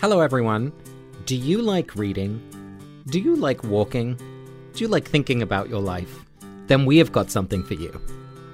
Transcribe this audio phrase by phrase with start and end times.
[0.00, 0.72] Hello, everyone.
[1.26, 2.40] Do you like reading?
[3.08, 4.14] Do you like walking?
[4.72, 6.24] Do you like thinking about your life?
[6.68, 8.00] Then we have got something for you.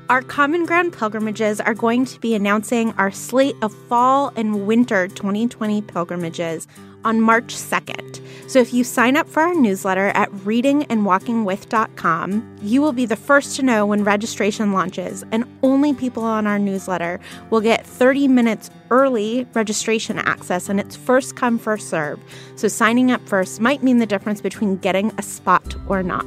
[0.09, 5.07] Our Common Ground pilgrimages are going to be announcing our slate of fall and winter
[5.07, 6.67] 2020 pilgrimages
[7.07, 8.21] on March 2nd.
[8.51, 13.57] So if you sign up for our newsletter at readingandwalkingwith.com, you will be the first
[13.57, 17.19] to know when registration launches, and only people on our newsletter
[17.51, 22.21] will get 30 minutes early registration access, and it's first come, first serve.
[22.57, 26.27] So signing up first might mean the difference between getting a spot or not.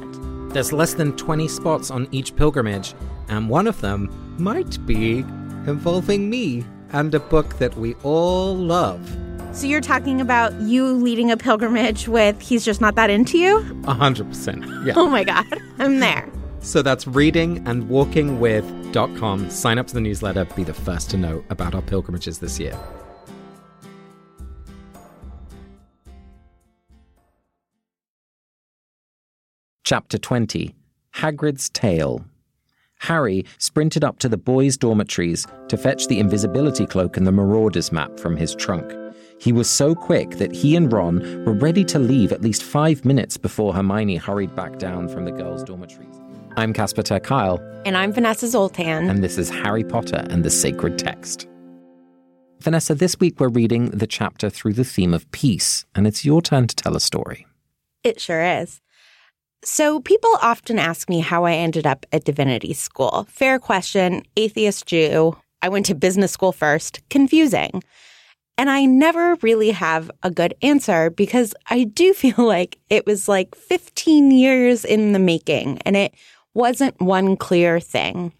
[0.52, 2.94] There's less than 20 spots on each pilgrimage,
[3.28, 5.24] and one of them might be
[5.66, 9.29] involving me and a book that we all love.
[9.52, 13.58] So you're talking about you leading a pilgrimage with He's Just Not That Into You?
[13.84, 14.64] A hundred percent.
[14.84, 14.92] Yeah.
[14.96, 15.44] Oh my God,
[15.78, 16.28] I'm there.
[16.60, 19.50] So that's readingandwalkingwith.com.
[19.50, 22.78] Sign up to the newsletter, be the first to know about our pilgrimages this year.
[29.84, 30.74] Chapter 20
[31.16, 32.24] Hagrid's Tale.
[32.98, 37.90] Harry sprinted up to the boys' dormitories to fetch the invisibility cloak and the Marauders
[37.90, 38.92] map from his trunk.
[39.40, 43.06] He was so quick that he and Ron were ready to leave at least five
[43.06, 46.20] minutes before Hermione hurried back down from the girls' dormitories.
[46.58, 47.58] I'm Casper ter Kuile.
[47.86, 49.08] And I'm Vanessa Zoltan.
[49.08, 51.48] And this is Harry Potter and the Sacred Text.
[52.60, 56.42] Vanessa, this week we're reading the chapter through the theme of peace, and it's your
[56.42, 57.46] turn to tell a story.
[58.04, 58.82] It sure is.
[59.64, 63.26] So, people often ask me how I ended up at divinity school.
[63.30, 65.38] Fair question, atheist Jew.
[65.62, 67.00] I went to business school first.
[67.08, 67.82] Confusing.
[68.60, 73.26] And I never really have a good answer because I do feel like it was
[73.26, 76.12] like 15 years in the making and it
[76.52, 78.34] wasn't one clear thing.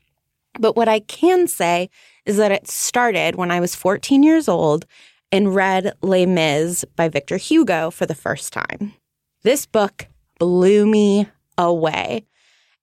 [0.59, 1.89] But what I can say
[2.27, 4.85] is that it started when I was 14 years old
[5.33, 8.93] and read Les Mis by Victor Hugo for the first time.
[9.43, 10.07] This book
[10.39, 12.27] blew me away.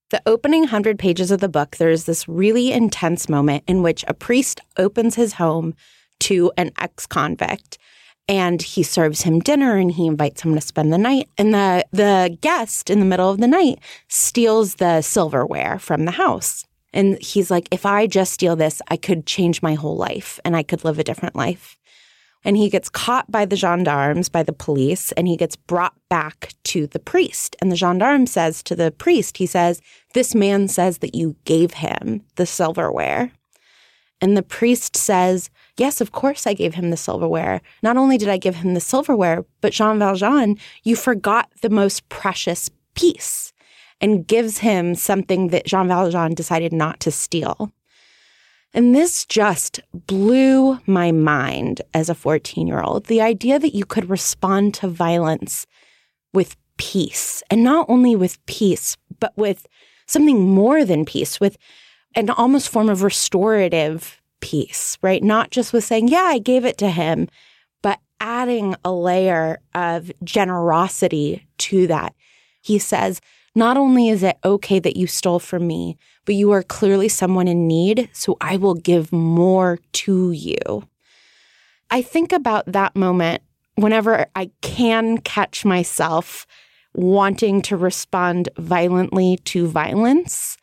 [0.10, 4.16] The opening 100 pages of the book, there's this really intense moment in which a
[4.16, 5.76] priest opens his home
[6.22, 7.78] to an ex convict
[8.30, 11.86] and he serves him dinner and he invites him to spend the night and the
[11.92, 17.22] the guest in the middle of the night steals the silverware from the house and
[17.22, 20.64] he's like if i just steal this i could change my whole life and i
[20.64, 21.78] could live a different life
[22.44, 26.54] and he gets caught by the gendarmes, by the police, and he gets brought back
[26.64, 27.58] to the priest.
[27.60, 29.82] And the gendarme says to the priest, he says,
[30.14, 33.32] This man says that you gave him the silverware.
[34.22, 37.62] And the priest says, Yes, of course I gave him the silverware.
[37.84, 42.08] Not only did I give him the silverware, but Jean Valjean, you forgot the most
[42.10, 43.54] precious piece
[44.02, 47.72] and gives him something that Jean Valjean decided not to steal.
[48.74, 53.06] And this just blew my mind as a 14 year old.
[53.06, 55.66] The idea that you could respond to violence
[56.34, 59.68] with peace, and not only with peace, but with
[60.06, 61.58] something more than peace, with
[62.16, 65.24] an almost form of restorative peace, right?
[65.24, 67.28] Not just with saying, yeah, I gave it to him,
[67.82, 72.14] but adding a layer of generosity to that.
[72.62, 73.22] He says,
[73.56, 77.48] not only is it okay that you stole from me, but you are clearly someone
[77.48, 80.88] in need, so I will give more to you.
[81.90, 83.42] I think about that moment
[83.76, 86.46] whenever I can catch myself
[86.94, 90.58] wanting to respond violently to violence,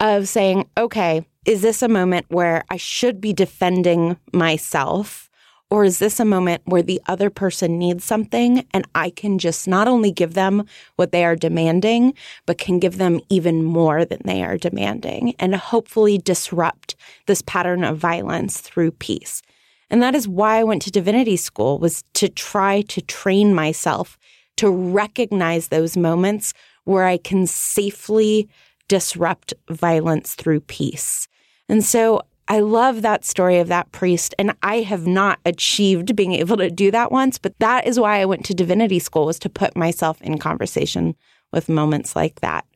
[0.00, 5.28] of saying, okay, is this a moment where I should be defending myself?
[5.70, 9.66] Or is this a moment where the other person needs something and I can just
[9.66, 10.66] not only give them
[10.96, 12.14] what they are demanding,
[12.46, 16.94] but can give them even more than they are demanding and hopefully disrupt
[17.26, 19.42] this pattern of violence through peace?
[19.90, 24.18] And that is why I went to divinity school was to try to train myself
[24.58, 26.52] to recognize those moments
[26.84, 28.48] where I can safely
[28.88, 31.28] disrupt violence through peace.
[31.72, 34.34] And so I love that story of that priest.
[34.38, 38.20] And I have not achieved being able to do that once, but that is why
[38.20, 41.16] I went to divinity school was to put myself in conversation
[41.50, 42.66] with moments like that.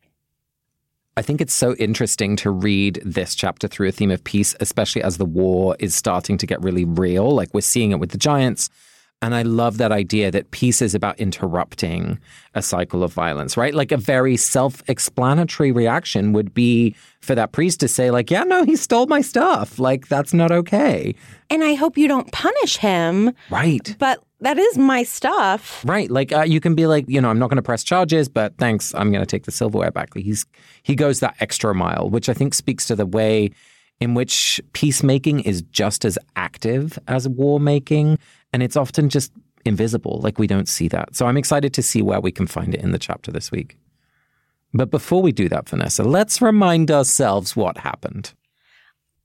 [1.18, 5.02] I think it's so interesting to read this chapter through a theme of peace, especially
[5.02, 7.32] as the war is starting to get really real.
[7.32, 8.70] Like we're seeing it with the giants,
[9.22, 12.18] and I love that idea that peace is about interrupting
[12.54, 13.74] a cycle of violence, right?
[13.74, 18.44] Like a very self explanatory reaction would be for that priest to say, like, yeah,
[18.44, 19.78] no, he stole my stuff.
[19.78, 21.14] Like, that's not okay.
[21.48, 23.32] And I hope you don't punish him.
[23.50, 23.96] Right.
[23.98, 25.82] But that is my stuff.
[25.86, 26.10] Right.
[26.10, 28.56] Like, uh, you can be like, you know, I'm not going to press charges, but
[28.58, 28.94] thanks.
[28.94, 30.14] I'm going to take the silverware back.
[30.14, 30.44] He's,
[30.82, 33.50] he goes that extra mile, which I think speaks to the way
[34.00, 38.18] in which peacemaking is just as active as war making
[38.52, 39.32] and it's often just
[39.64, 40.20] invisible.
[40.22, 41.16] Like we don't see that.
[41.16, 43.76] So I'm excited to see where we can find it in the chapter this week.
[44.72, 48.34] But before we do that, Vanessa, let's remind ourselves what happened.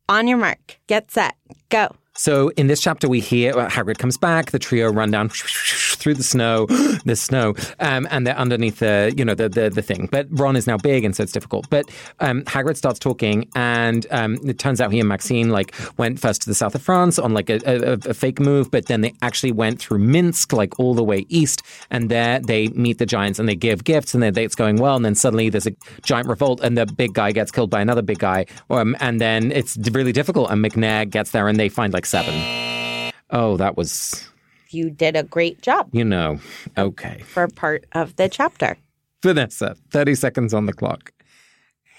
[0.07, 1.35] On your mark, get set,
[1.69, 1.95] go.
[2.15, 4.51] So in this chapter, we hear uh, Hagrid comes back.
[4.51, 6.65] The trio run down through the snow,
[7.05, 10.09] the snow, um, and they're underneath the you know the, the the thing.
[10.11, 11.69] But Ron is now big, and so it's difficult.
[11.69, 16.19] But um, Hagrid starts talking, and um, it turns out he and Maxime like went
[16.19, 19.01] first to the south of France on like a, a, a, fake move, but then
[19.01, 23.05] they actually went through Minsk, like all the way east, and there they meet the
[23.05, 24.97] giants and they give gifts, and it's going well.
[24.97, 28.01] And then suddenly there's a giant revolt, and the big guy gets killed by another
[28.01, 30.51] big guy, um, and then it's really difficult.
[30.51, 33.13] And Macnair gets there, and they find like seven.
[33.29, 34.29] Oh, that was.
[34.69, 35.89] You did a great job.
[35.91, 36.39] You know,
[36.77, 37.19] okay.
[37.25, 38.77] For part of the chapter.
[39.21, 41.11] Vanessa, 30 seconds on the clock.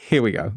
[0.08, 0.52] Here we go.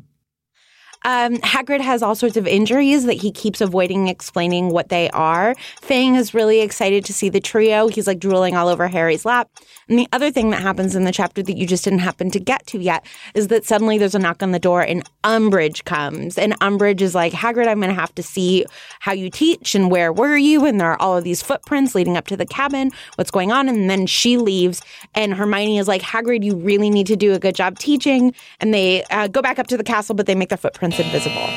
[1.06, 5.54] Um, Hagrid has all sorts of injuries that he keeps avoiding explaining what they are.
[5.80, 7.88] Fang is really excited to see the trio.
[7.88, 9.48] He's like drooling all over Harry's lap.
[9.88, 12.40] And the other thing that happens in the chapter that you just didn't happen to
[12.40, 13.06] get to yet
[13.36, 16.40] is that suddenly there's a knock on the door and Umbridge comes.
[16.40, 18.66] And Umbridge is like, Hagrid, I'm going to have to see
[19.00, 20.66] how you teach and where were you?
[20.66, 22.90] And there are all of these footprints leading up to the cabin.
[23.14, 23.70] What's going on?
[23.70, 24.82] And then she leaves
[25.14, 28.34] and Hermione is like, Hagrid, you really need to do a good job teaching.
[28.60, 31.50] And they uh, go back up to the castle, but they make their footprints invisible.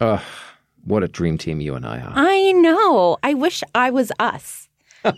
[0.00, 0.20] Ugh,
[0.84, 2.12] what a dream team you and I are.
[2.14, 3.16] I know.
[3.22, 4.68] I wish I was us.
[5.04, 5.12] oh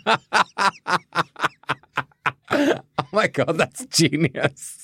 [3.13, 4.81] my God, that's genius.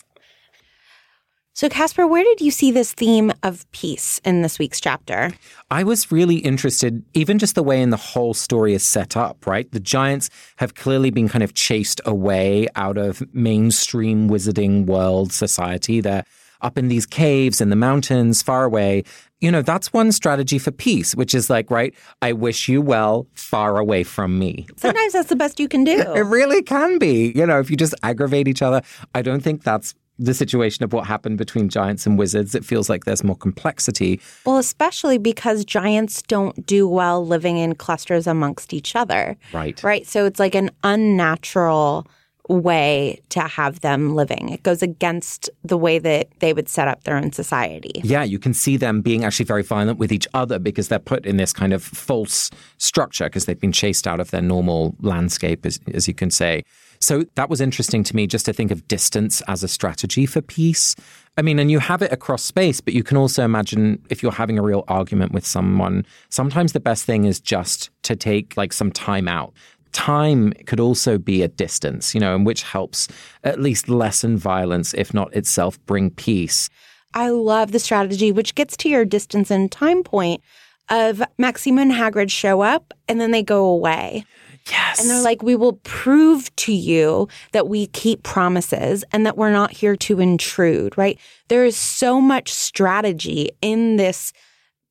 [1.56, 5.32] So, Casper, where did you see this theme of peace in this week's chapter?
[5.70, 9.46] I was really interested, even just the way in the whole story is set up,
[9.46, 9.66] right?
[9.72, 16.02] The giants have clearly been kind of chased away out of mainstream wizarding world society.
[16.02, 16.24] They're
[16.60, 19.04] up in these caves in the mountains far away.
[19.40, 23.26] You know, that's one strategy for peace, which is like, right, I wish you well
[23.34, 24.66] far away from me.
[24.76, 25.98] Sometimes that's the best you can do.
[26.14, 27.32] It really can be.
[27.34, 28.82] You know, if you just aggravate each other,
[29.14, 32.54] I don't think that's the situation of what happened between giants and wizards.
[32.54, 34.20] It feels like there's more complexity.
[34.44, 39.36] Well, especially because giants don't do well living in clusters amongst each other.
[39.52, 39.82] Right.
[39.82, 40.06] Right.
[40.06, 42.06] So it's like an unnatural
[42.48, 44.50] way to have them living.
[44.50, 48.00] It goes against the way that they would set up their own society.
[48.04, 51.26] Yeah, you can see them being actually very violent with each other because they're put
[51.26, 55.66] in this kind of false structure because they've been chased out of their normal landscape,
[55.66, 56.62] as, as you can say.
[57.00, 60.40] So that was interesting to me just to think of distance as a strategy for
[60.40, 60.94] peace.
[61.36, 64.32] I mean, and you have it across space, but you can also imagine if you're
[64.32, 68.72] having a real argument with someone, sometimes the best thing is just to take like
[68.72, 69.52] some time out
[69.96, 73.08] time could also be a distance, you know, and which helps
[73.44, 76.68] at least lessen violence, if not itself bring peace.
[77.14, 80.42] I love the strategy, which gets to your distance and time point
[80.90, 84.26] of Maxime and Hagrid show up and then they go away.
[84.70, 85.00] Yes.
[85.00, 89.50] And they're like, we will prove to you that we keep promises and that we're
[89.50, 91.18] not here to intrude, right?
[91.48, 94.34] There is so much strategy in this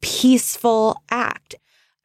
[0.02, 1.56] peaceful act.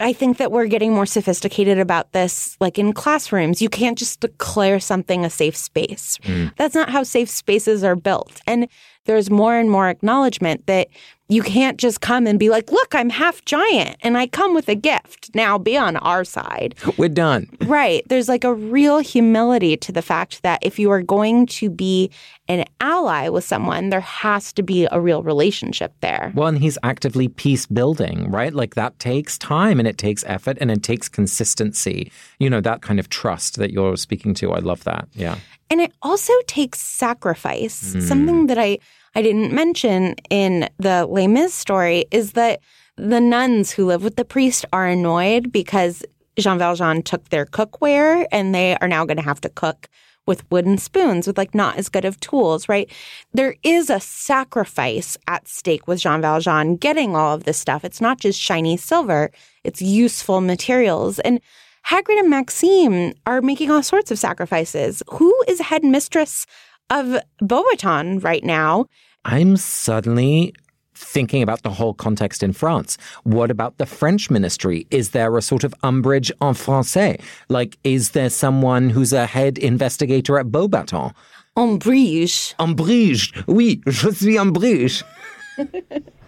[0.00, 3.61] I think that we're getting more sophisticated about this, like in classrooms.
[3.61, 6.19] You can't just declare something a safe space.
[6.23, 6.56] Mm.
[6.56, 8.41] That's not how safe spaces are built.
[8.47, 8.67] And
[9.10, 10.86] there's more and more acknowledgement that
[11.26, 14.68] you can't just come and be like, look, I'm half giant and I come with
[14.68, 15.30] a gift.
[15.34, 16.76] Now be on our side.
[16.96, 17.48] We're done.
[17.62, 18.04] Right.
[18.08, 22.12] There's like a real humility to the fact that if you are going to be
[22.46, 26.31] an ally with someone, there has to be a real relationship there.
[26.36, 28.55] Well, and he's actively peace building, right?
[28.55, 32.12] Like that takes time and it takes effort and it takes consistency.
[32.38, 34.52] You know, that kind of trust that you're speaking to.
[34.52, 35.08] I love that.
[35.14, 35.36] Yeah.
[35.70, 37.94] And it also takes sacrifice.
[37.94, 38.03] Mm.
[38.03, 38.79] Something that I
[39.15, 42.60] I didn't mention in the Les Mis story is that
[42.96, 46.05] the nuns who live with the priest are annoyed because
[46.39, 49.89] Jean Valjean took their cookware and they are now going to have to cook
[50.27, 52.89] with wooden spoons with like not as good of tools, right?
[53.32, 57.84] There is a sacrifice at stake with Jean Valjean getting all of this stuff.
[57.84, 59.32] It's not just shiny silver,
[59.65, 61.19] it's useful materials.
[61.20, 61.41] And
[61.87, 65.03] Hagrid and Maxime are making all sorts of sacrifices.
[65.10, 66.46] Who is headmistress
[66.91, 68.87] of Beauxbaton right now.
[69.25, 70.53] I'm suddenly
[70.94, 72.99] thinking about the whole context in France.
[73.22, 74.87] What about the French ministry?
[74.91, 77.20] Is there a sort of Umbridge en français?
[77.49, 81.15] Like, is there someone who's a head investigator at Beauxbaton?
[81.56, 82.55] Umbridge.
[82.58, 83.44] Umbridge.
[83.46, 85.03] Oui, je suis Umbridge.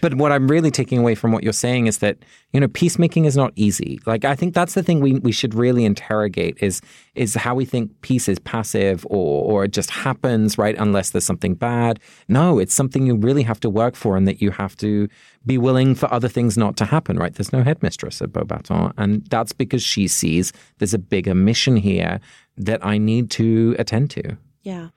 [0.01, 2.19] But what I'm really taking away from what you're saying is that,
[2.53, 4.01] you know, peacemaking is not easy.
[4.07, 6.81] Like I think that's the thing we, we should really interrogate is
[7.15, 10.77] is how we think peace is passive or or it just happens, right?
[10.79, 12.01] Unless there's something bad.
[12.29, 15.09] No, it's something you really have to work for and that you have to
[15.45, 17.35] be willing for other things not to happen, right?
[17.35, 18.93] There's no headmistress at Beauxbaton.
[18.97, 22.21] And that's because she sees there's a bigger mission here
[22.57, 24.37] that I need to attend to.
[24.63, 24.89] Yeah.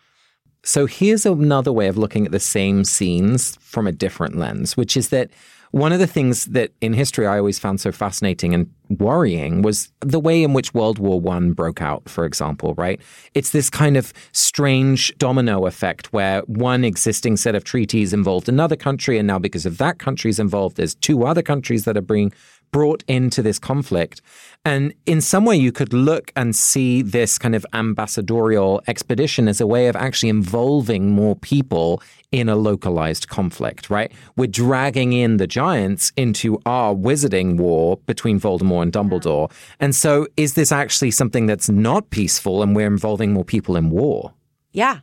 [0.66, 4.98] So here's another way of looking at the same scenes from a different lens, which
[4.98, 5.30] is that
[5.70, 9.92] one of the things that in history I always found so fascinating and worrying was
[10.00, 13.00] the way in which World War One broke out, for example, right?
[13.34, 18.76] It's this kind of strange domino effect where one existing set of treaties involved another
[18.76, 22.32] country, and now because of that country's involved, there's two other countries that are being
[22.76, 24.22] brought into this conflict.
[24.66, 29.62] And in some way, you could look and see this kind of ambassadorial expedition as
[29.62, 32.04] a way of actually involving more people
[32.34, 34.12] in a localized conflict, right?
[34.36, 39.50] We're dragging in the giants into our wizarding war between Voldemort and Dumbledore.
[39.80, 43.90] And so, is this actually something that's not peaceful and we're involving more people in
[43.90, 44.34] war?
[44.74, 45.00] Yeah.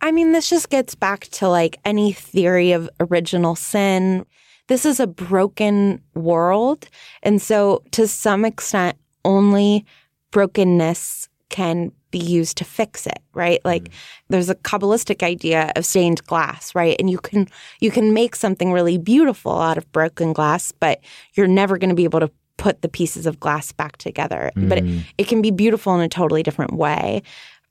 [0.00, 4.26] I mean, this just gets back to like any theory of original sin
[4.70, 6.88] this is a broken world.
[7.24, 9.84] And so to some extent, only
[10.30, 13.60] brokenness can be used to fix it, right?
[13.64, 13.92] Like mm.
[14.28, 16.94] there's a kabbalistic idea of stained glass, right?
[17.00, 17.48] And you can
[17.80, 21.00] you can make something really beautiful out of broken glass, but
[21.34, 24.52] you're never going to be able to put the pieces of glass back together.
[24.56, 24.68] Mm.
[24.68, 27.22] But it, it can be beautiful in a totally different way.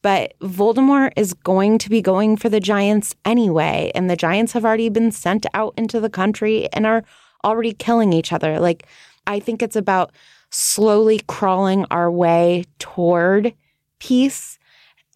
[0.02, 3.92] But Voldemort is going to be going for the Giants anyway.
[3.94, 7.04] And the Giants have already been sent out into the country and are
[7.44, 8.60] already killing each other.
[8.60, 8.88] Like,
[9.28, 10.12] I think it's about
[10.52, 13.54] slowly crawling our way toward
[14.00, 14.58] peace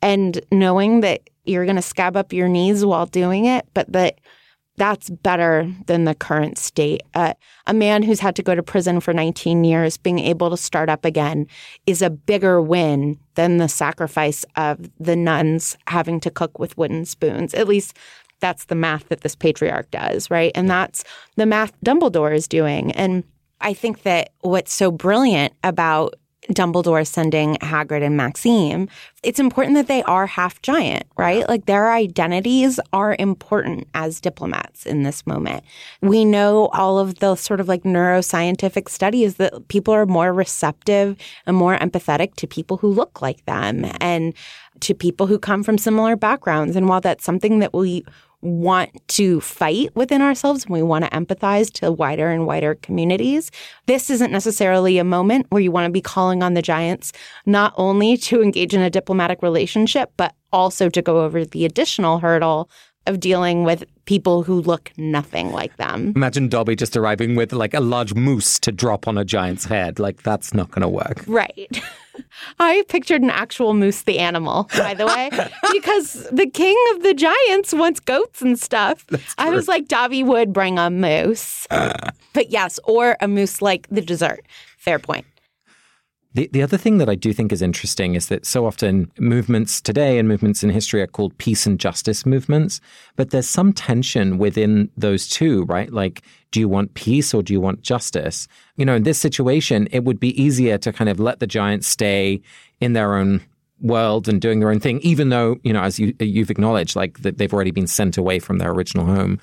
[0.02, 4.20] and knowing that you're going to scab up your knees while doing it, but that
[4.77, 7.01] that's better than the current state.
[7.13, 7.34] Uh,
[7.68, 10.89] a man who's had to go to prison for 19 years being able to start
[10.89, 11.48] up again
[11.86, 17.06] is a bigger win than the sacrifice of the nuns having to cook with wooden
[17.06, 17.53] spoons.
[17.53, 17.98] At least
[18.39, 20.51] that's the math that this patriarch does, right?
[20.56, 21.03] And that's
[21.36, 22.92] the math Dumbledore is doing.
[22.94, 23.24] And
[23.62, 26.15] I think that what's so brilliant about
[26.50, 28.90] Dumbledore sending Hagrid and Maxime,
[29.24, 31.48] it's important that they are half giant, right?
[31.48, 35.64] Like their identities are important as diplomats in this moment.
[36.02, 41.16] We know all of the sort of like neuroscientific studies that people are more receptive
[41.46, 43.98] and more empathetic to people who look like them mm-hmm.
[44.02, 44.34] and
[44.82, 46.76] to people who come from similar backgrounds.
[46.76, 48.04] And while that's something that we
[48.44, 53.52] want to fight within ourselves and we want to empathize to wider and wider communities.
[53.86, 57.14] This isn't necessarily a moment where you want to be calling on the giants
[57.46, 62.20] not only to engage in a diplomatic relationship, but also to go over the additional
[62.20, 62.70] hurdle
[63.08, 66.14] of dealing with people who look nothing like them.
[66.16, 70.00] Imagine Dobby just arriving with like a large moose to drop on a giant's head.
[70.00, 71.24] Like that's not going to work.
[71.28, 71.82] Right.
[72.60, 75.29] I pictured an actual moose the animal, by the way,
[75.72, 79.05] because the king of the giants wants goats and stuff.
[79.38, 81.67] I was like, Dobby would bring a moose.
[81.70, 82.12] Uh.
[82.34, 84.46] but yes, or a moose like the dessert.
[84.77, 85.25] Fair point.
[86.36, 89.80] The, the other thing that I do think is interesting is that so often movements
[89.80, 92.82] today and movements in history are called peace and justice movements,
[93.16, 95.92] but there's some tension within those two, right?
[95.94, 98.48] Like, do you want peace or do you want justice?
[98.78, 101.88] You know, in this situation, it would be easier to kind of let the giants
[101.88, 102.42] stay
[102.82, 103.42] in their own
[103.80, 107.20] world and doing their own thing, even though, you know, as you, you've acknowledged, like
[107.20, 109.40] that they've already been sent away from their original home.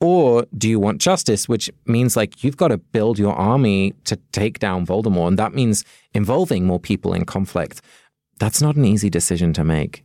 [0.00, 4.16] Or do you want justice, which means like you've got to build your army to
[4.32, 5.28] take down Voldemort?
[5.28, 7.80] And that means involving more people in conflict.
[8.38, 10.04] That's not an easy decision to make.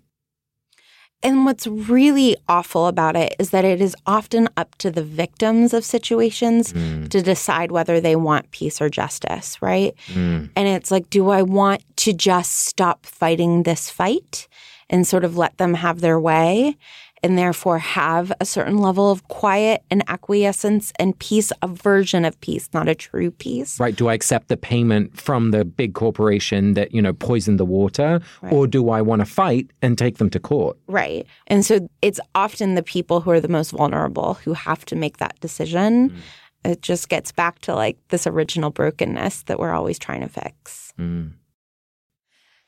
[1.21, 5.73] And what's really awful about it is that it is often up to the victims
[5.73, 7.09] of situations mm.
[7.09, 9.93] to decide whether they want peace or justice, right?
[10.07, 10.49] Mm.
[10.55, 14.47] And it's like, do I want to just stop fighting this fight
[14.89, 16.77] and sort of let them have their way?
[17.23, 22.39] And therefore have a certain level of quiet and acquiescence and peace, a version of
[22.41, 23.79] peace, not a true peace.
[23.79, 23.95] Right.
[23.95, 28.19] Do I accept the payment from the big corporation that, you know, poisoned the water?
[28.41, 28.53] Right.
[28.53, 30.77] Or do I want to fight and take them to court?
[30.87, 31.25] Right.
[31.47, 35.17] And so it's often the people who are the most vulnerable who have to make
[35.17, 36.09] that decision.
[36.09, 36.17] Mm.
[36.65, 40.93] It just gets back to like this original brokenness that we're always trying to fix.
[40.99, 41.33] Mm.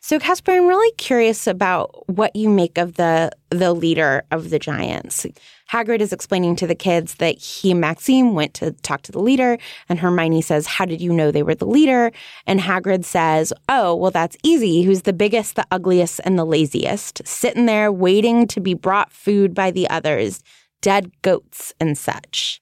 [0.04, 4.58] So Casper, I'm really curious about what you make of the the leader of the
[4.58, 5.28] giants.
[5.72, 9.60] Hagrid is explaining to the kids that he Maxime went to talk to the leader,
[9.88, 12.12] and Hermione says, How did you know they were the leader?
[12.48, 14.82] And Hagrid says, Oh, well, that's easy.
[14.82, 17.22] Who's the biggest, the ugliest, and the laziest?
[17.28, 20.44] Sitting there waiting to be brought food by the others.
[20.82, 22.60] dead goats and such.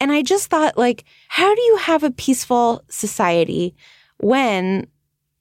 [0.00, 3.76] And I just thought, like, how do you have a peaceful society
[4.18, 4.88] when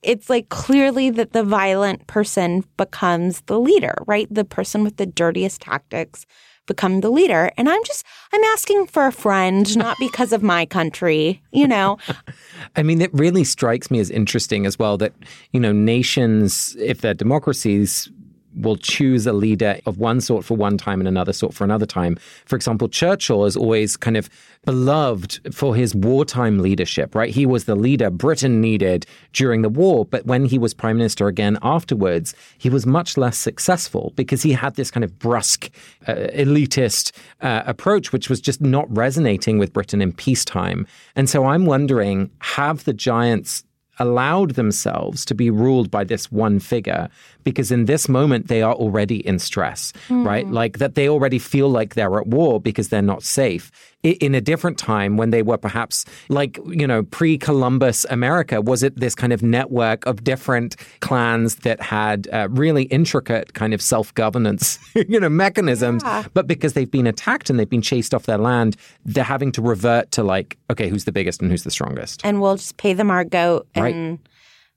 [0.05, 4.27] it's like clearly that the violent person becomes the leader, right?
[4.31, 6.25] The person with the dirtiest tactics
[6.67, 7.51] become the leader.
[7.57, 11.97] And I'm just, I'm asking for a friend, not because of my country, you know?
[12.75, 15.13] I mean, it really strikes me as interesting as well that,
[15.51, 18.09] you know, nations, if they're democracies,
[18.55, 21.85] will choose a leader of one sort for one time and another sort for another
[21.85, 22.17] time.
[22.45, 24.29] For example, Churchill is always kind of
[24.65, 27.33] beloved for his wartime leadership, right?
[27.33, 31.27] He was the leader Britain needed during the war, but when he was prime minister
[31.27, 35.69] again afterwards, he was much less successful because he had this kind of brusque,
[36.07, 40.87] uh, elitist uh, approach, which was just not resonating with Britain in peacetime.
[41.15, 43.63] And so I'm wondering have the giants
[43.99, 47.09] allowed themselves to be ruled by this one figure
[47.43, 50.25] because in this moment they are already in stress, mm.
[50.25, 50.47] right?
[50.47, 53.71] Like that they already feel like they're at war because they're not safe.
[54.05, 58.83] In a different time when they were perhaps like, you know, pre Columbus America, was
[58.83, 63.81] it this kind of network of different clans that had uh, really intricate kind of
[63.81, 66.03] self governance, you know, mechanisms?
[66.05, 66.25] Yeah.
[66.33, 69.61] But because they've been attacked and they've been chased off their land, they're having to
[69.61, 72.21] revert to like, okay, who's the biggest and who's the strongest?
[72.23, 74.19] And we'll just pay them our goat and right.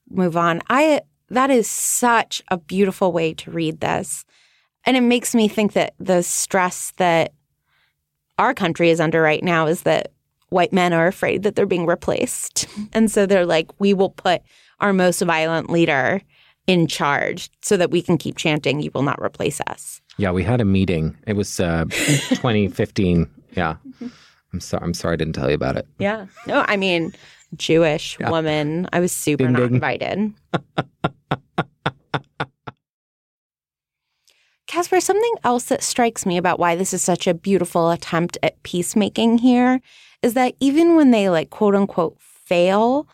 [0.09, 0.61] move on.
[0.69, 4.25] I that is such a beautiful way to read this.
[4.85, 7.33] And it makes me think that the stress that
[8.39, 10.11] our country is under right now is that
[10.49, 12.67] white men are afraid that they're being replaced.
[12.93, 14.41] And so they're like, we will put
[14.79, 16.21] our most violent leader
[16.65, 20.01] in charge so that we can keep chanting, you will not replace us.
[20.17, 21.17] Yeah, we had a meeting.
[21.27, 23.29] It was uh, 2015.
[23.51, 23.75] Yeah.
[24.53, 24.83] I'm sorry.
[24.83, 25.87] I'm sorry I didn't tell you about it.
[25.99, 26.27] Yeah.
[26.47, 27.13] No, I mean,
[27.55, 28.29] Jewish yeah.
[28.29, 28.87] woman.
[28.93, 29.73] I was super ding, not ding.
[29.75, 30.33] invited.
[34.69, 38.61] Casper, something else that strikes me about why this is such a beautiful attempt at
[38.61, 39.81] peacemaking here
[40.21, 43.07] is that even when they like quote unquote fail,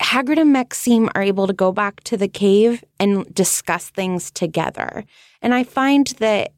[0.00, 5.04] Hagrid and Maxime are able to go back to the cave and discuss things together.
[5.42, 6.52] And I find that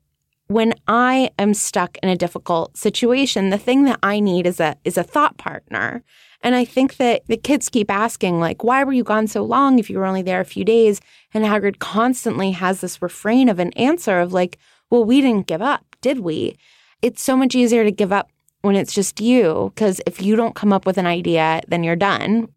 [0.48, 4.76] when I am stuck in a difficult situation, the thing that I need is a
[4.84, 6.02] is a thought partner.
[6.42, 9.78] And I think that the kids keep asking, like, why were you gone so long
[9.78, 11.00] if you were only there a few days?
[11.34, 14.58] And Hagrid constantly has this refrain of an answer of, like,
[14.90, 16.56] well, we didn't give up, did we?
[17.02, 18.30] It's so much easier to give up
[18.62, 21.96] when it's just you, because if you don't come up with an idea, then you're
[21.96, 22.48] done.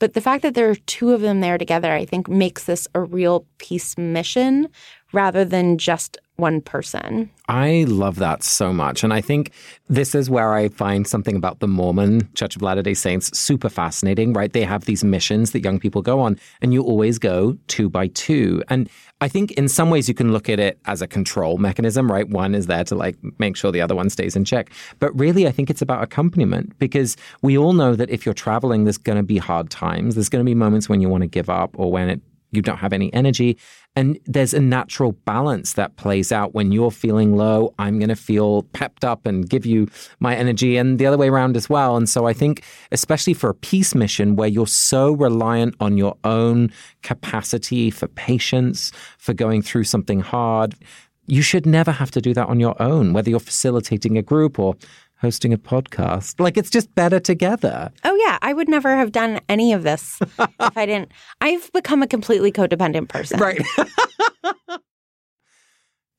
[0.00, 2.88] But the fact that there are two of them there together, I think, makes this
[2.94, 4.68] a real peace mission
[5.14, 7.30] rather than just one person.
[7.48, 9.04] I love that so much.
[9.04, 9.52] And I think
[9.88, 13.68] this is where I find something about the Mormon Church of Latter day Saints super
[13.68, 14.52] fascinating, right?
[14.52, 18.08] They have these missions that young people go on, and you always go two by
[18.08, 18.62] two.
[18.68, 22.10] And I think in some ways you can look at it as a control mechanism,
[22.10, 22.28] right?
[22.28, 24.72] One is there to like make sure the other one stays in check.
[24.98, 28.84] But really, I think it's about accompaniment because we all know that if you're traveling,
[28.84, 30.16] there's going to be hard times.
[30.16, 32.20] There's going to be moments when you want to give up or when it
[32.54, 33.58] you don't have any energy.
[33.96, 37.72] And there's a natural balance that plays out when you're feeling low.
[37.78, 41.28] I'm going to feel pepped up and give you my energy, and the other way
[41.28, 41.96] around as well.
[41.96, 46.16] And so I think, especially for a peace mission where you're so reliant on your
[46.24, 50.74] own capacity for patience, for going through something hard,
[51.26, 54.58] you should never have to do that on your own, whether you're facilitating a group
[54.58, 54.74] or
[55.24, 56.38] hosting a podcast.
[56.38, 57.90] Like it's just better together.
[58.04, 61.12] Oh yeah, I would never have done any of this if I didn't.
[61.40, 63.40] I've become a completely codependent person.
[63.40, 63.62] Right.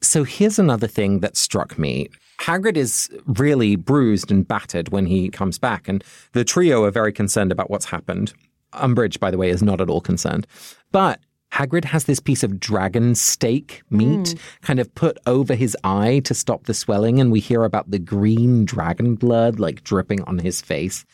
[0.02, 2.10] so here's another thing that struck me.
[2.40, 7.14] Hagrid is really bruised and battered when he comes back, and the trio are very
[7.14, 8.34] concerned about what's happened.
[8.74, 10.48] Umbridge, by the way, is not at all concerned.
[10.92, 11.20] But
[11.56, 14.40] Hagrid has this piece of dragon steak meat mm.
[14.62, 18.00] kind of put over his eye to stop the swelling, and we hear about the
[18.00, 21.06] green dragon blood like dripping on his face.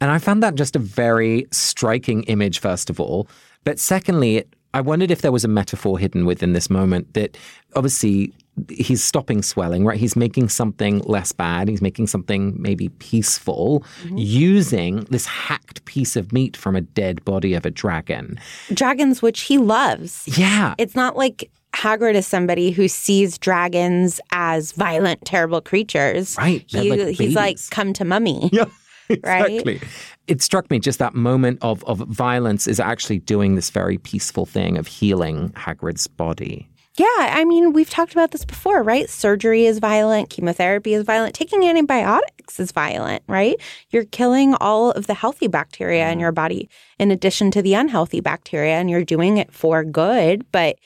[0.00, 3.28] And I found that just a very striking image, first of all.
[3.62, 7.38] But secondly, I wondered if there was a metaphor hidden within this moment that
[7.76, 8.34] obviously
[8.68, 9.98] he's stopping swelling, right?
[9.98, 11.68] He's making something less bad.
[11.68, 14.16] He's making something maybe peaceful mm-hmm.
[14.18, 18.38] using this hacked piece of meat from a dead body of a dragon.
[18.72, 20.24] Dragons, which he loves.
[20.38, 20.74] Yeah.
[20.78, 26.36] It's not like Hagrid is somebody who sees dragons as violent, terrible creatures.
[26.38, 26.64] Right.
[26.68, 28.50] He, like he's like, come to mummy.
[28.52, 28.66] Yeah.
[29.10, 29.74] Exactly.
[29.74, 29.84] Right?
[30.28, 34.46] It struck me just that moment of, of violence is actually doing this very peaceful
[34.46, 36.70] thing of healing Hagrid's body.
[36.96, 39.10] Yeah, I mean, we've talked about this before, right?
[39.10, 43.56] Surgery is violent, chemotherapy is violent, taking antibiotics is violent, right?
[43.90, 46.20] You're killing all of the healthy bacteria in mm.
[46.20, 46.68] your body
[47.00, 50.46] in addition to the unhealthy bacteria, and you're doing it for good.
[50.52, 50.78] But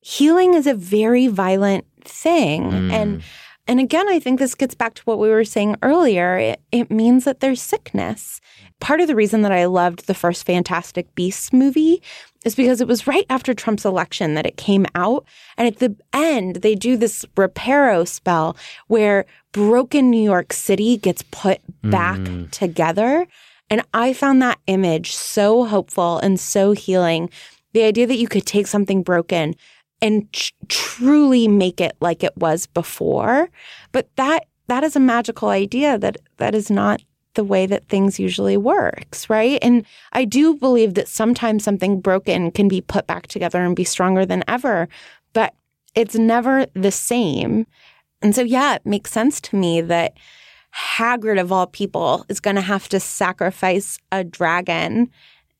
[0.00, 2.70] healing is a very violent thing.
[2.70, 2.92] Mm.
[2.92, 3.22] And
[3.66, 6.36] And again, I think this gets back to what we were saying earlier.
[6.36, 8.40] It, it means that there's sickness.
[8.80, 12.02] Part of the reason that I loved the first Fantastic Beasts movie
[12.44, 15.24] is because it was right after Trump's election that it came out.
[15.56, 18.56] And at the end, they do this reparo spell
[18.88, 22.50] where broken New York City gets put back mm.
[22.50, 23.26] together.
[23.70, 27.30] And I found that image so hopeful and so healing.
[27.72, 29.54] The idea that you could take something broken
[30.00, 33.48] and tr- truly make it like it was before.
[33.92, 37.02] But that that is a magical idea that that is not
[37.34, 39.58] the way that things usually works, right?
[39.62, 43.84] And I do believe that sometimes something broken can be put back together and be
[43.84, 44.88] stronger than ever,
[45.32, 45.54] but
[45.94, 47.66] it's never the same.
[48.22, 50.14] And so yeah, it makes sense to me that
[50.74, 55.10] Hagrid of all people is going to have to sacrifice a dragon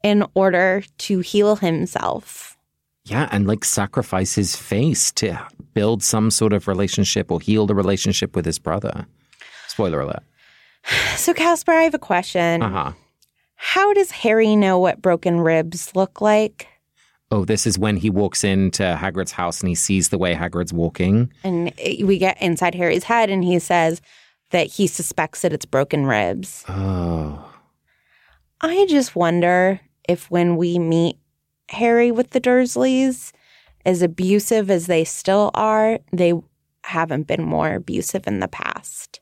[0.02, 2.56] in order to heal himself.
[3.04, 7.74] Yeah, and like sacrifice his face to build some sort of relationship or heal the
[7.74, 9.06] relationship with his brother.
[9.68, 10.22] Spoiler alert.
[11.16, 12.60] So, Casper, I have a question.
[12.60, 12.92] Uh huh.
[13.54, 16.66] How does Harry know what broken ribs look like?
[17.30, 20.72] Oh, this is when he walks into Hagrid's house and he sees the way Hagrid's
[20.72, 21.32] walking.
[21.42, 24.02] And we get inside Harry's head and he says
[24.50, 26.64] that he suspects that it's broken ribs.
[26.68, 27.50] Oh.
[28.60, 31.16] I just wonder if when we meet
[31.70, 33.32] Harry with the Dursleys,
[33.86, 36.34] as abusive as they still are, they
[36.84, 39.20] haven't been more abusive in the past.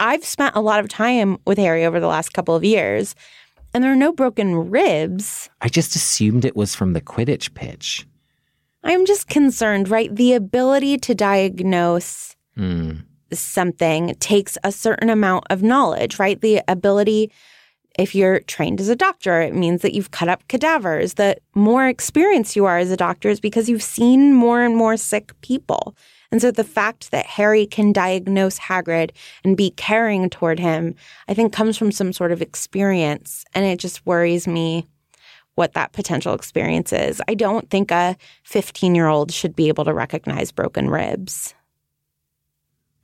[0.00, 3.14] I've spent a lot of time with Harry over the last couple of years,
[3.72, 5.48] and there are no broken ribs.
[5.60, 8.06] I just assumed it was from the Quidditch pitch.
[8.84, 10.14] I'm just concerned, right?
[10.14, 13.02] The ability to diagnose mm.
[13.32, 16.40] something takes a certain amount of knowledge, right?
[16.40, 17.32] The ability,
[17.98, 21.14] if you're trained as a doctor, it means that you've cut up cadavers.
[21.14, 24.96] The more experienced you are as a doctor is because you've seen more and more
[24.96, 25.96] sick people.
[26.30, 29.10] And so the fact that Harry can diagnose Hagrid
[29.44, 30.94] and be caring toward him,
[31.28, 33.44] I think comes from some sort of experience.
[33.54, 34.86] And it just worries me
[35.54, 37.20] what that potential experience is.
[37.28, 41.54] I don't think a 15 year old should be able to recognize broken ribs.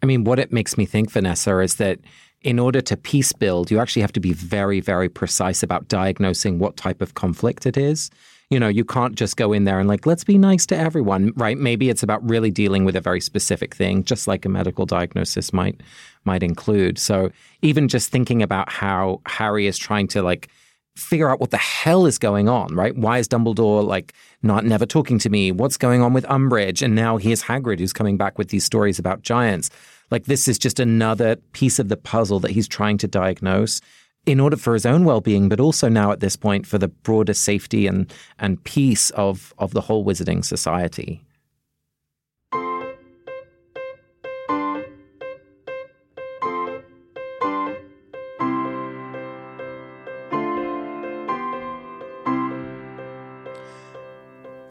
[0.02, 2.00] I mean, what it makes me think, Vanessa, is that
[2.42, 6.58] in order to peace build, you actually have to be very, very precise about diagnosing
[6.58, 8.10] what type of conflict it is.
[8.52, 11.32] You know, you can't just go in there and like, let's be nice to everyone,
[11.36, 11.56] right?
[11.56, 15.54] Maybe it's about really dealing with a very specific thing, just like a medical diagnosis
[15.54, 15.80] might
[16.26, 16.98] might include.
[16.98, 17.30] So
[17.62, 20.50] even just thinking about how Harry is trying to like
[20.96, 22.94] figure out what the hell is going on, right?
[22.94, 24.12] Why is Dumbledore like
[24.42, 25.50] not never talking to me?
[25.50, 26.82] What's going on with Umbridge?
[26.82, 29.70] And now here's Hagrid who's coming back with these stories about giants.
[30.10, 33.80] Like this is just another piece of the puzzle that he's trying to diagnose
[34.26, 37.34] in order for his own well-being, but also now at this point for the broader
[37.34, 41.24] safety and and peace of of the whole wizarding society.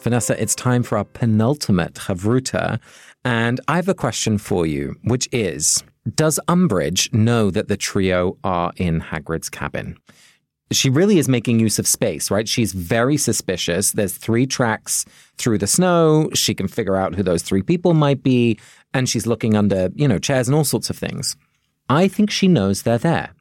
[0.02, 2.80] Vanessa, it's time for our penultimate Chavruta.
[3.24, 5.84] And I have a question for you, which is
[6.16, 9.98] does Umbridge know that the trio are in Hagrid's cabin?
[10.72, 12.48] She really is making use of space, right?
[12.48, 13.92] She's very suspicious.
[13.92, 15.06] There's three tracks
[15.38, 16.30] through the snow.
[16.34, 18.58] She can figure out who those three people might be.
[18.94, 21.36] And she's looking under, you know, chairs and all sorts of things.
[21.90, 23.32] I think she knows they're there.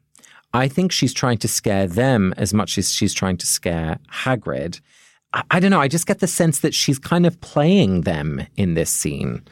[0.53, 4.81] I think she's trying to scare them as much as she's trying to scare Hagrid.
[5.31, 5.79] I, I don't know.
[5.79, 9.43] I just get the sense that she's kind of playing them in this scene.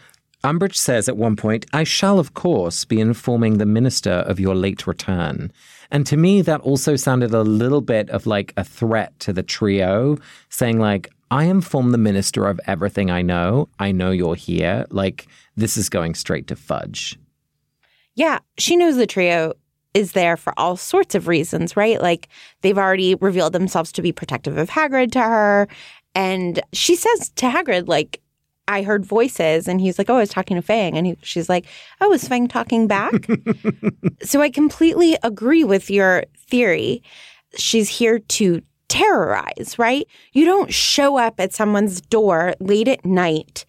[0.43, 4.55] Umbridge says at one point, I shall, of course, be informing the minister of your
[4.55, 5.51] late return.
[5.91, 9.43] And to me, that also sounded a little bit of like a threat to the
[9.43, 10.17] trio,
[10.49, 13.69] saying, like, I inform the minister of everything I know.
[13.79, 14.85] I know you're here.
[14.89, 17.19] Like, this is going straight to Fudge.
[18.15, 19.53] Yeah, she knows the trio
[19.93, 22.01] is there for all sorts of reasons, right?
[22.01, 22.29] Like,
[22.61, 25.67] they've already revealed themselves to be protective of Hagrid to her.
[26.15, 28.21] And she says to Hagrid, like,
[28.69, 30.97] I heard voices and he's like, Oh, I was talking to Fang.
[30.97, 31.65] And he, she's like,
[31.99, 33.27] Oh, is Fang talking back?
[34.21, 37.03] so I completely agree with your theory.
[37.57, 40.07] She's here to terrorize, right?
[40.33, 43.65] You don't show up at someone's door late at night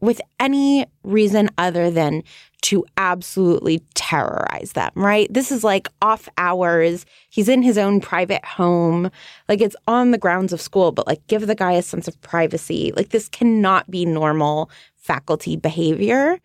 [0.00, 2.22] with any reason other than
[2.62, 5.32] to absolutely terrorize them, right?
[5.32, 7.06] This is like off hours.
[7.30, 9.10] He's in his own private home.
[9.48, 12.20] Like it's on the grounds of school, but like give the guy a sense of
[12.20, 12.92] privacy.
[12.94, 16.38] Like this cannot be normal faculty behavior.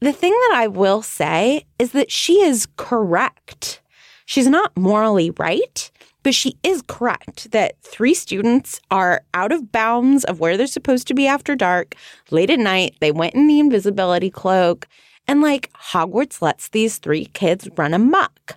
[0.00, 3.80] The thing that I will say is that she is correct.
[4.26, 5.90] She's not morally right,
[6.24, 11.06] but she is correct that three students are out of bounds of where they're supposed
[11.06, 11.94] to be after dark,
[12.32, 12.96] late at night.
[13.00, 14.88] They went in the invisibility cloak
[15.26, 18.56] And like Hogwarts lets these three kids run amok.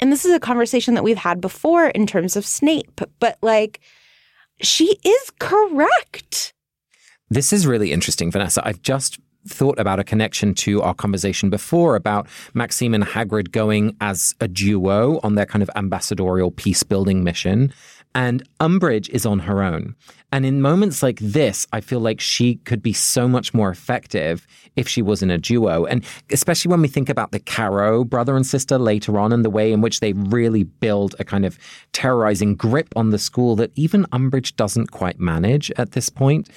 [0.00, 3.80] And this is a conversation that we've had before in terms of Snape, but like
[4.60, 6.52] she is correct.
[7.28, 8.66] This is really interesting, Vanessa.
[8.66, 13.96] I've just thought about a connection to our conversation before about Maxime and Hagrid going
[14.00, 17.72] as a duo on their kind of ambassadorial peace building mission.
[18.14, 19.94] And Umbridge is on her own.
[20.32, 24.46] And in moments like this, I feel like she could be so much more effective
[24.74, 25.84] if she was in a duo.
[25.84, 29.50] And especially when we think about the Carrow brother and sister later on and the
[29.50, 31.58] way in which they really build a kind of
[31.92, 36.48] terrorizing grip on the school that even Umbridge doesn't quite manage at this point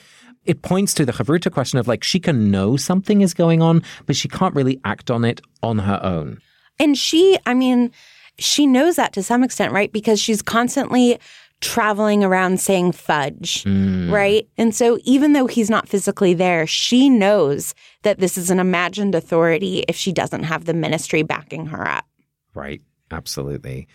[0.45, 3.83] it points to the Chavruta question of like she can know something is going on,
[4.05, 6.39] but she can't really act on it on her own.
[6.79, 7.91] And she, I mean,
[8.37, 9.91] she knows that to some extent, right?
[9.91, 11.19] Because she's constantly
[11.61, 14.09] traveling around saying Fudge, mm.
[14.09, 14.47] right?
[14.57, 19.13] And so even though he's not physically there, she knows that this is an imagined
[19.13, 22.05] authority if she doesn't have the ministry backing her up.
[22.53, 22.81] Right.
[23.11, 23.87] Absolutely.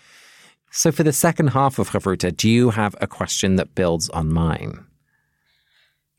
[0.71, 4.33] So for the second half of Chavruta, do you have a question that builds on
[4.33, 4.85] mine?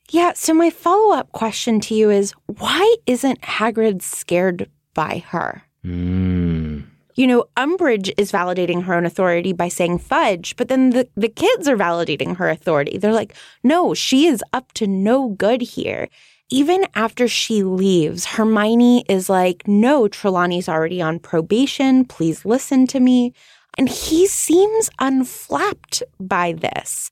[0.10, 0.34] Yeah.
[0.34, 5.64] So my follow up question to you is why isn't Hagrid scared by her?
[5.84, 6.86] Mm.
[7.16, 11.30] You know, Umbridge is validating her own authority by saying Fudge, but then the, the
[11.30, 12.98] kids are validating her authority.
[12.98, 16.10] They're like, no, she is up to no good here.
[16.52, 22.06] Even after she leaves, Hermione is like, no, Trelawney's already on probation.
[22.06, 23.34] Please listen to me.
[23.78, 27.12] And he seems unflapped by this.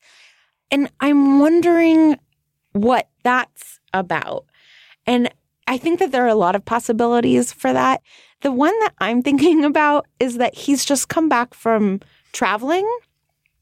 [0.70, 2.18] And I'm wondering
[2.74, 4.46] what that's about.
[5.06, 5.30] And
[5.68, 8.02] I think that there are a lot of possibilities for that.
[8.42, 12.02] The one that I'm thinking about is that he's just come back from
[12.34, 12.90] traveling.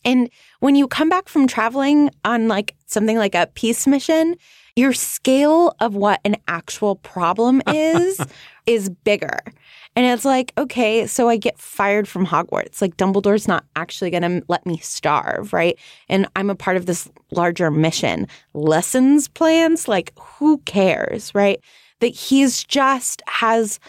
[0.04, 4.36] And when you come back from traveling on like something like a peace mission,
[4.76, 8.20] your scale of what an actual problem is
[8.66, 9.40] is bigger.
[9.96, 12.82] And it's like, okay, so I get fired from Hogwarts.
[12.82, 15.78] Like Dumbledore's not actually going to let me starve, right?
[16.08, 18.28] And I'm a part of this larger mission.
[18.54, 21.60] Lessons plans, like who cares, right?
[22.00, 23.80] That he's just has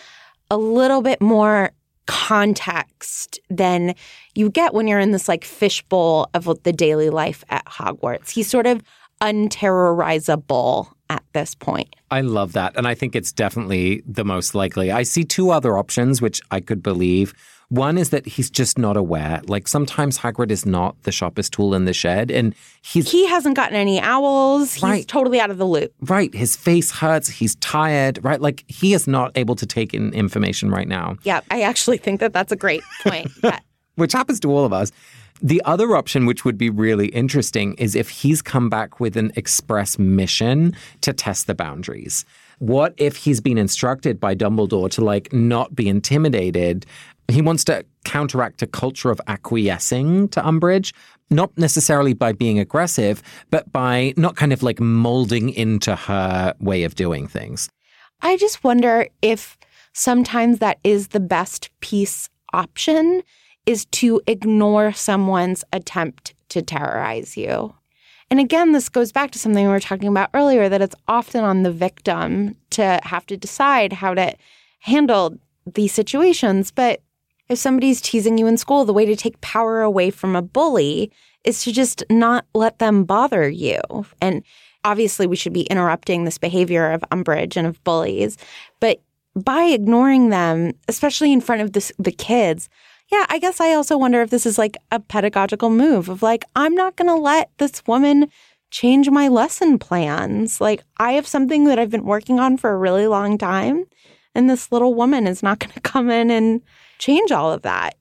[0.51, 1.71] a little bit more
[2.07, 3.95] context than
[4.35, 8.31] you get when you're in this like fishbowl of the daily life at Hogwarts.
[8.31, 8.83] He's sort of
[9.21, 11.95] unterrorizable at this point.
[12.11, 12.77] I love that.
[12.77, 14.91] And I think it's definitely the most likely.
[14.91, 17.35] I see two other options, which I could believe.
[17.69, 19.41] One is that he's just not aware.
[19.47, 23.57] Like sometimes Hagrid is not the sharpest tool in the shed, and he's he hasn't
[23.57, 24.75] gotten any owls.
[24.75, 25.93] He's totally out of the loop.
[26.03, 26.35] Right.
[26.35, 27.29] His face hurts.
[27.29, 28.23] He's tired.
[28.23, 28.41] Right.
[28.43, 31.17] Like he is not able to take in information right now.
[31.23, 33.31] Yeah, I actually think that that's a great point.
[33.97, 34.93] Which happens to all of us.
[35.45, 39.33] The other option, which would be really interesting, is if he's come back with an
[39.35, 42.25] express mission to test the boundaries.
[42.61, 46.87] What if he's been instructed by Dumbledore to like not be intimidated?
[47.27, 50.93] He wants to counteract a culture of acquiescing to Umbridge,
[51.29, 56.85] not necessarily by being aggressive, but by not kind of like molding into her way
[56.85, 57.69] of doing things.
[58.21, 59.59] I just wonder if
[59.93, 63.25] sometimes that is the best peace option
[63.67, 67.75] is to ignore someone's attempt to terrorize you.
[68.31, 71.45] And again, this goes back to something we were talking about earlier that it's often
[71.45, 74.35] on the victim to have to decide how to
[74.81, 76.71] handle these situations.
[76.71, 77.03] But
[77.49, 81.13] if somebody's teasing you in school, the way to take power away from a bully
[81.45, 83.81] is to just not let them bother you.
[84.21, 84.43] And
[84.85, 88.39] obviously, we should be interrupting this behavior of Umbridge and of bullies.
[88.81, 89.03] But
[89.35, 92.69] by ignoring them, especially in front of the kids,
[93.13, 96.47] yeah, I guess I also wonder if this is like a pedagogical move of like,
[96.57, 98.31] I'm not going to let this woman
[98.71, 100.63] change my lesson plans.
[100.63, 103.85] Like, I have something that I've been working on for a really long time,
[104.35, 106.63] and this little woman is not going to come in and
[106.99, 107.97] change all of that.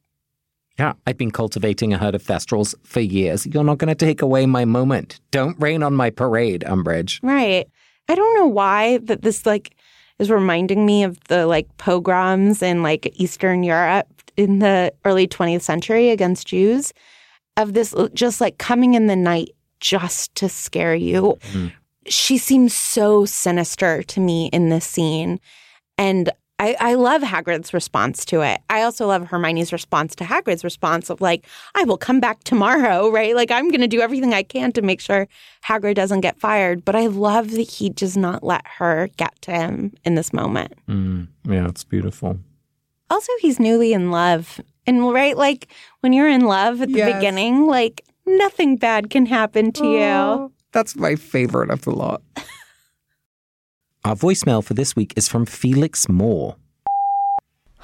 [0.80, 3.46] Yeah, I've been cultivating a herd of Thestrals for years.
[3.46, 5.20] You're not going to take away my moment.
[5.32, 7.20] Don't rain on my parade, Umbridge.
[7.22, 7.68] Right.
[8.08, 9.76] I don't know why that this like
[10.20, 14.08] is reminding me of the like pogroms in like Eastern Europe
[14.42, 16.94] in the early 20th century against Jews
[17.58, 19.50] of this just like coming in the night
[19.80, 21.38] just to scare you.
[21.52, 21.72] Mm.
[22.08, 25.40] She seems so sinister to me in this scene.
[25.98, 28.62] And I, I love Hagrid's response to it.
[28.70, 33.10] I also love Hermione's response to Hagrid's response of like, I will come back tomorrow,
[33.12, 33.36] right?
[33.36, 35.28] Like I'm going to do everything I can to make sure
[35.66, 36.86] Hagrid doesn't get fired.
[36.86, 40.74] But I love that he does not let her get to him in this moment.
[40.88, 41.28] Mm.
[41.46, 42.40] Yeah, it's beautiful.
[43.12, 44.62] Also, he's newly in love.
[44.88, 45.68] And right, like
[46.00, 47.14] when you're in love at the yes.
[47.14, 50.54] beginning, like nothing bad can happen to oh, you.
[50.72, 52.22] That's my favorite of the lot.
[54.06, 56.56] Our voicemail for this week is from Felix Moore.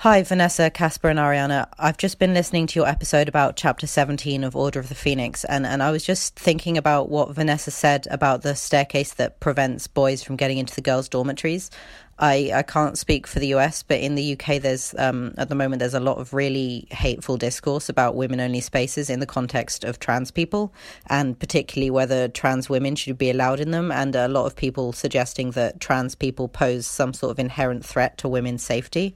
[0.02, 1.68] Hi, Vanessa, Casper, and Ariana.
[1.78, 5.44] I've just been listening to your episode about chapter 17 of Order of the Phoenix,
[5.44, 9.88] and, and I was just thinking about what Vanessa said about the staircase that prevents
[9.88, 11.72] boys from getting into the girls' dormitories.
[12.20, 15.56] I, I can't speak for the US, but in the UK, there's um, at the
[15.56, 20.00] moment there's a lot of really hateful discourse about women-only spaces in the context of
[20.00, 20.74] trans people,
[21.08, 23.92] and particularly whether trans women should be allowed in them.
[23.92, 28.18] And a lot of people suggesting that trans people pose some sort of inherent threat
[28.20, 29.16] to women's safety.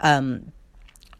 [0.00, 0.52] Um,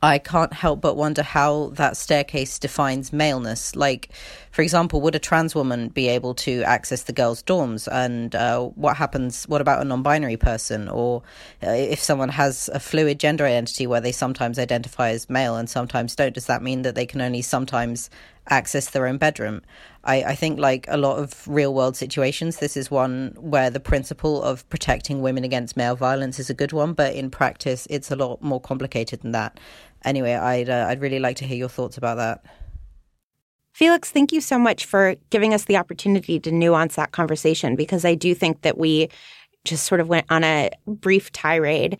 [0.00, 3.74] I can't help but wonder how that staircase defines maleness.
[3.74, 4.11] Like,
[4.52, 7.88] for example, would a trans woman be able to access the girls' dorms?
[7.90, 9.48] And uh, what happens?
[9.48, 10.88] What about a non binary person?
[10.88, 11.22] Or
[11.66, 15.68] uh, if someone has a fluid gender identity where they sometimes identify as male and
[15.68, 18.08] sometimes don't, does that mean that they can only sometimes
[18.48, 19.62] access their own bedroom?
[20.04, 23.80] I, I think, like a lot of real world situations, this is one where the
[23.80, 28.11] principle of protecting women against male violence is a good one, but in practice, it's
[28.11, 29.58] a lot more complicated than that
[30.04, 32.44] anyway, I'd uh, I'd really like to hear your thoughts about that.
[33.72, 38.04] Felix, thank you so much for giving us the opportunity to nuance that conversation because
[38.04, 39.08] I do think that we
[39.64, 41.98] just sort of went on a brief tirade.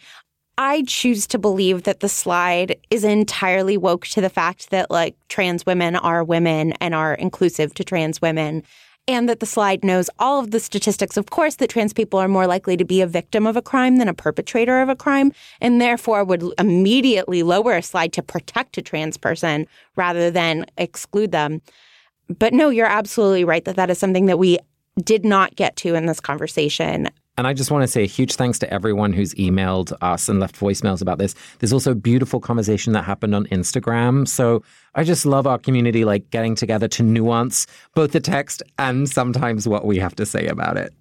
[0.61, 5.15] I choose to believe that the slide is entirely woke to the fact that like
[5.29, 8.65] trans women are women and are inclusive to trans women
[9.07, 12.29] and that the slide knows all of the statistics, of course, that trans people are
[12.29, 15.33] more likely to be a victim of a crime than a perpetrator of a crime,
[15.63, 19.67] and therefore would immediately lower a slide to protect a trans person
[19.97, 21.63] rather than exclude them.
[22.29, 24.59] But no, you're absolutely right that that is something that we
[25.03, 27.09] did not get to in this conversation.
[27.39, 30.41] And I just want to say a huge thanks to everyone who's emailed us and
[30.41, 31.37] left voicemails about this.
[31.61, 34.27] There's also a beautiful conversation that happened on Instagram.
[34.27, 34.65] So
[34.97, 39.69] I just love our community like getting together to nuance both the text and sometimes
[39.69, 40.93] what we have to say about it.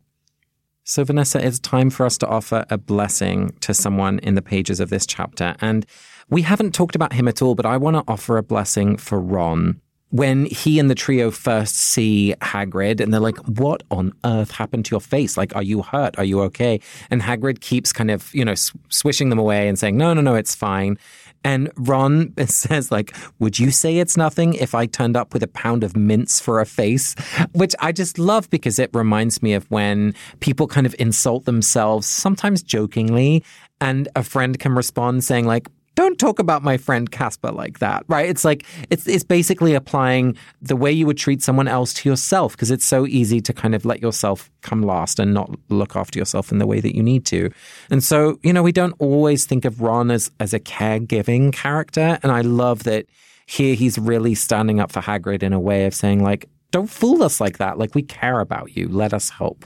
[0.84, 4.80] So, Vanessa, it's time for us to offer a blessing to someone in the pages
[4.80, 5.56] of this chapter.
[5.60, 5.88] And
[6.30, 9.20] we haven't talked about him at all, but I want to offer a blessing for
[9.20, 14.52] Ron when he and the trio first see Hagrid and they're like, What on earth
[14.52, 15.38] happened to your face?
[15.38, 16.18] Like, are you hurt?
[16.18, 16.80] Are you okay?
[17.10, 18.56] And Hagrid keeps kind of, you know,
[18.90, 20.98] swishing them away and saying, No, no, no, it's fine.
[21.44, 25.48] And Ron says, like, would you say it's nothing if I turned up with a
[25.48, 27.16] pound of mince for a face?
[27.54, 32.08] Which I just love because it reminds me of when people kind of insult themselves,
[32.08, 33.44] sometimes jokingly,
[33.80, 38.06] and a friend can respond saying, like, don't talk about my friend Casper like that,
[38.08, 38.30] right?
[38.30, 42.52] It's like it's it's basically applying the way you would treat someone else to yourself
[42.54, 46.20] because it's so easy to kind of let yourself come last and not look after
[46.20, 47.50] yourself in the way that you need to.
[47.90, 52.20] And so, you know, we don't always think of Ron as as a caregiving character,
[52.22, 53.08] and I love that
[53.48, 57.24] here he's really standing up for Hagrid in a way of saying like don't fool
[57.24, 57.78] us like that.
[57.78, 58.88] Like we care about you.
[58.90, 59.66] Let us help.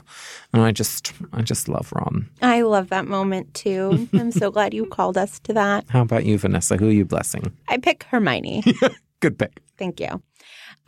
[0.52, 2.28] And I just, I just love Ron.
[2.40, 4.08] I love that moment too.
[4.14, 5.84] I'm so glad you called us to that.
[5.88, 6.76] How about you, Vanessa?
[6.76, 7.52] Who are you blessing?
[7.68, 8.62] I pick Hermione.
[9.22, 9.62] Good pick.
[9.78, 10.20] Thank you.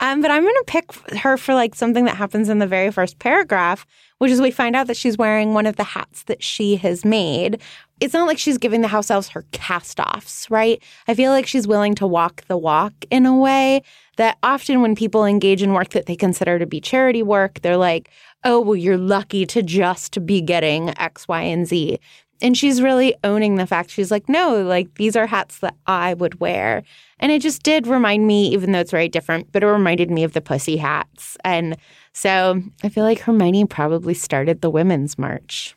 [0.01, 2.91] Um, but I'm going to pick her for like something that happens in the very
[2.91, 3.85] first paragraph,
[4.17, 7.05] which is we find out that she's wearing one of the hats that she has
[7.05, 7.61] made.
[8.01, 10.83] It's not like she's giving the house elves her cast offs, right?
[11.07, 13.83] I feel like she's willing to walk the walk in a way
[14.17, 17.77] that often when people engage in work that they consider to be charity work, they're
[17.77, 18.09] like,
[18.43, 21.99] oh, well, you're lucky to just be getting X, Y, and Z.
[22.41, 26.13] And she's really owning the fact she's like, no, like these are hats that I
[26.15, 26.83] would wear.
[27.19, 30.23] And it just did remind me, even though it's very different, but it reminded me
[30.23, 31.37] of the pussy hats.
[31.45, 31.77] And
[32.11, 35.75] so I feel like Hermione probably started the women's march.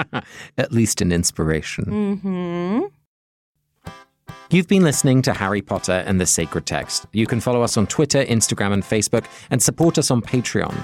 [0.58, 1.84] At least an inspiration.
[1.86, 2.86] Mm-hmm.
[4.50, 7.06] You've been listening to Harry Potter and the Sacred Text.
[7.12, 10.76] You can follow us on Twitter, Instagram, and Facebook, and support us on Patreon.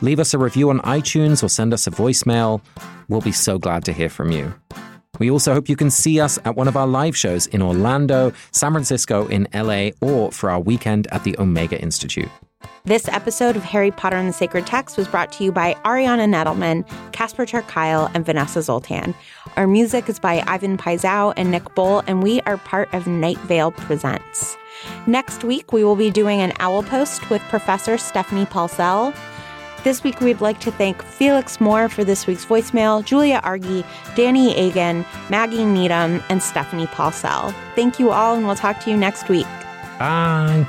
[0.00, 2.60] Leave us a review on iTunes or send us a voicemail.
[3.08, 4.54] We'll be so glad to hear from you.
[5.18, 8.32] We also hope you can see us at one of our live shows in Orlando,
[8.52, 12.28] San Francisco, in LA, or for our weekend at the Omega Institute.
[12.84, 16.26] This episode of Harry Potter and the Sacred Text was brought to you by Ariana
[16.26, 19.14] Nedelman, Casper ter Kuile, and Vanessa Zoltan.
[19.58, 23.38] Our music is by Ivan Paisau and Nick Bull, and we are part of Night
[23.38, 24.56] Vale Presents.
[25.08, 29.12] Next week, we will be doing an owl post with Professor Stephanie Paulsell.
[29.82, 34.54] This week, we'd like to thank Felix Moore for this week's voicemail, Julia Argy, Danny
[34.54, 37.52] Agan, Maggie Needham, and Stephanie Paulsell.
[37.74, 39.48] Thank you all, and we'll talk to you next week.
[39.98, 40.68] Bye.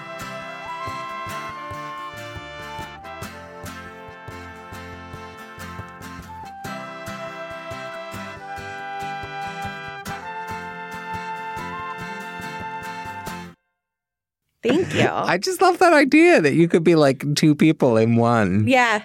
[14.70, 15.10] Thank you.
[15.10, 18.68] I just love that idea that you could be like two people in one.
[18.68, 19.04] Yeah.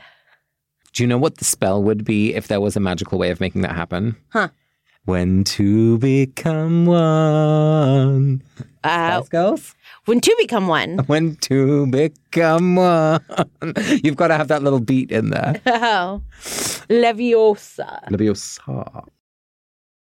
[0.93, 3.41] Do you know what the spell would be if there was a magical way of
[3.41, 4.17] making that happen?
[4.31, 4.49] Huh.
[5.07, 8.43] When two become one.
[8.85, 9.75] Uh, Spice Girls?
[10.07, 10.99] when two become one.
[11.07, 13.21] When two become one.
[14.03, 15.61] You've got to have that little beat in there.
[15.67, 16.23] Oh,
[16.89, 18.09] Leviosa.
[18.11, 19.07] Leviosa.